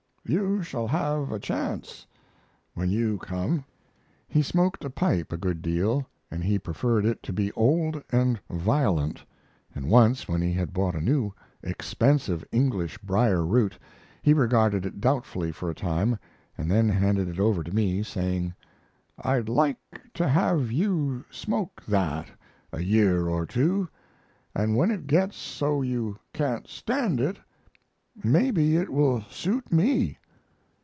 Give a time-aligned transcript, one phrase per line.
[0.23, 2.07] You shall have a chance
[2.73, 3.65] when you come.
[4.29, 8.39] He smoked a pipe a good deal, and he preferred it to be old and
[8.49, 9.25] violent;
[9.75, 11.33] and once, when he had bought a new,
[11.63, 13.77] expensive English brier root
[14.21, 16.17] he regarded it doubtfully for a time,
[16.57, 18.53] and then handed it over to me, saying:
[19.19, 22.29] "I'd like to have you smoke that
[22.71, 23.89] a year or two,
[24.55, 27.39] and when it gets so you can't stand it,
[28.23, 30.17] maybe it will suit me."